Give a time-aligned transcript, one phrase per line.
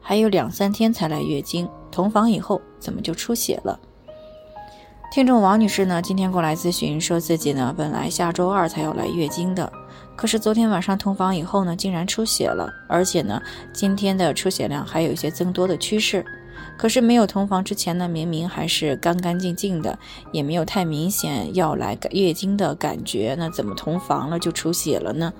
[0.00, 3.78] 还有两三天才来月经，同房以后怎么就出血了？
[5.12, 9.72] 听众王女士呢，今天过来咨询，说自己呢本来下周二才要来月经的，
[10.14, 16.24] 可是昨天晚上同房以后呢，竟然出血了，而且呢今天的出血量还有一些增多的趋势。
[16.76, 19.98] 可是没有同房之前呢，明明还是干干净净的，
[20.32, 25.32] 也没有太明显要来月经的感觉，那怎么同房了就出血了呢？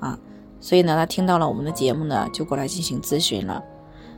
[0.00, 0.18] 啊，
[0.58, 3.62] 所以呢，她听到了我们的节目呢，就过来进行咨询了。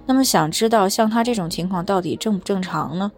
[0.07, 3.11] 那么想知道像她这种情况到底正不正常呢？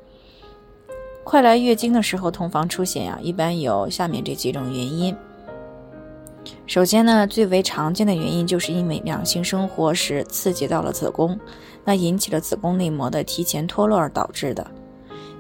[1.25, 5.17] 快来月经的时候同房出血呀，一般有下面这几种原因。
[6.67, 11.37] 首先呢，最为常见的原因就是因为两性生活时刺激到了子宫，
[11.85, 14.65] 那引起了子宫内膜的提前脱落而导致的。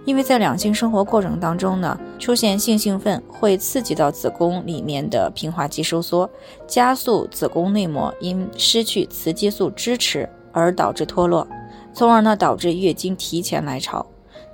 [0.05, 6.28] 因为在两性生活过程当中呢，出现性兴奋会刺激到子宫里面的平滑肌收缩，
[6.67, 10.28] 加速子宫内膜因失去雌激素支持。
[10.56, 11.46] 而导致脱落，
[11.92, 14.04] 从而呢导致月经提前来潮。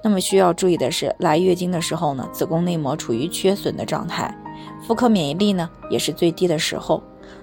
[0.03, 4.37] 那么需要注意的是，来月经的时候呢，子宫内膜处于缺损的状态，
[4.85, 7.01] 妇科免疫力呢也是最低的时候。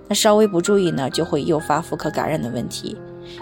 [0.10, 2.98] 那稍微不注意呢，就会诱发妇科感染的问题。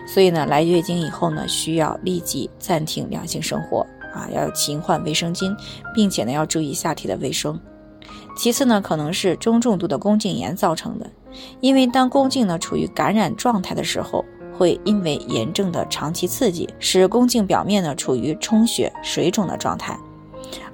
[0.06, 3.80] 所以呢，来月经以后呢，需要立即暂停两性生活
[4.14, 5.56] 啊，要勤换卫生巾，
[5.96, 7.60] 并且呢要注意下体的卫生。
[8.38, 11.10] 其次呢，可能是中重度的宫颈炎造成的，
[11.60, 14.24] 因为当宫颈呢处于感染状态的时候。
[14.58, 19.98] 会因为炎症的长期刺激，使宫颈表面呢处于充血、水肿的状态。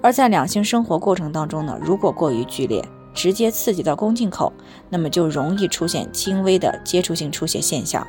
[0.01, 4.51] 而在两性生活过程当中呢，如果过于剧烈，直接刺激到宫颈口，
[4.89, 8.05] 那么就容易出现轻微的接触性出血现象。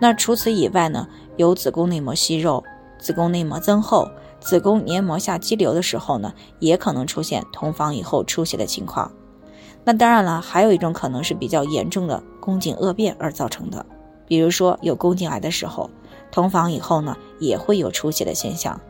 [0.00, 1.06] 那除此以外呢，
[1.36, 2.62] 有子宫内膜息肉、
[2.98, 4.08] 子宫内膜增厚、
[4.40, 9.10] 子宫黏膜下肌瘤的时候呢，也可能出现同房以后出血的情况。
[9.84, 13.84] 那当然了，还有一种可能是比较严重的宫颈恶变而造成的。
[14.32, 15.90] 比如说有宫颈癌的时候，
[16.30, 18.80] 同房以后呢，也会有出血的现象。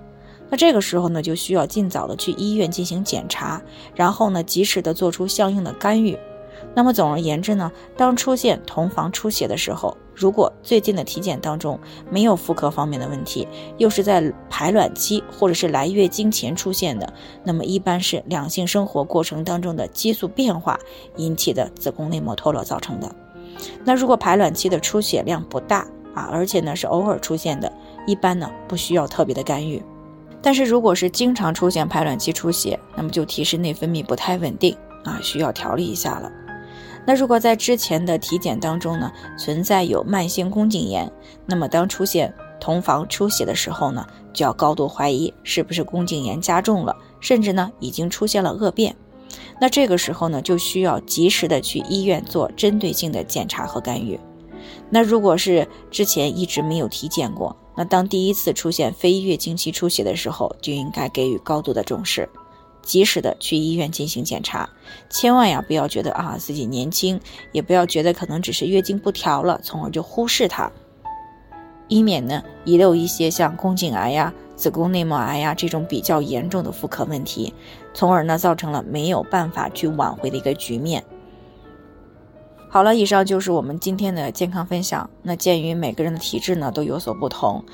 [0.48, 3.60] 那这个时候呢，就需要尽早的去医院进行检查，
[3.96, 6.16] 然后呢，及时的做出相应的干预。
[6.76, 11.76] 那么总而言之呢，当出现同房出血的时候，如果最近的体检当中
[12.08, 13.48] 没有妇科方面的问题，
[13.78, 20.78] 又是在排卵期或者是来月经前出现的，那么一般是两性生活过程当中的激素变化
[21.16, 23.12] 引起的子宫内膜脱落造成的。
[23.84, 27.72] 那如果排卵期的出血量不大啊，而且呢是偶尔出现的，
[28.06, 29.82] 一般呢不需要特别的干预。
[30.40, 36.30] 但是如果是经常出现排卵期出血，那么就提示内分泌不太稳定啊，需要调理一下了。
[37.04, 41.10] 那如果在之前的体检当中呢，存在有慢性宫颈炎，
[41.46, 48.94] 那么当出现同房出血的时候呢，就要高度怀疑是不是宫颈炎加重了，甚至呢已经出现了恶变。
[49.62, 54.18] 那这个时候呢，就需要及时的去医院做针对性的检查和干预。
[54.90, 62.28] 那如果是之前一直没有体检过，那当第一次出现非月经期出血的时候，就应该给予高度的重视，
[62.82, 64.68] 及时的去医院进行检查。
[65.08, 67.20] 千万呀，不要觉得啊自己年轻，
[67.52, 70.72] 也不要觉得可能只是月经不调了，从而就忽视它，
[71.86, 74.34] 以免呢遗漏一些像宫颈癌呀。
[74.62, 77.52] 子宫内膜癌呀，这种比较严重的妇科问题，
[77.92, 81.02] 从而呢造成了没有办法去挽回的一个局面。
[82.68, 85.10] 好了，以上就是我们今天的健康分享。
[85.20, 87.64] 那鉴于每个人的体质呢都有所不同，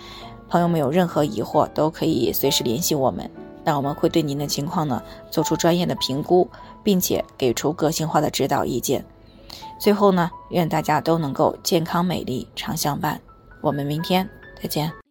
[0.48, 3.30] 朋友们有任何疑惑都可以随时联系我们，
[3.64, 6.48] 那我们会对您的情况呢做出专业的评估，
[6.82, 9.04] 并且给出个性化的指导意见。
[9.78, 13.20] 最后呢，愿大家都能够健康美丽常相伴。
[13.60, 14.26] 我们明天
[14.62, 15.07] 再见。